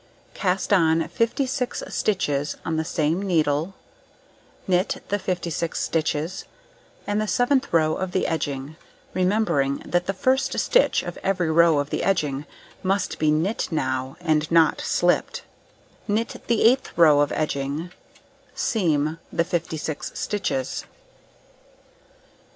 [0.33, 3.75] Cast on 56 stitches on the same needle,
[4.67, 6.45] knit the 56 stitches,
[7.05, 8.77] and the 7th row of the edging
[9.13, 12.47] (remembering that the first stitch of every row of the edging
[12.81, 15.43] must be knit now, and not slipped),
[16.07, 17.91] knit the 8th row of edging,
[18.55, 20.83] seam the 56 stitches.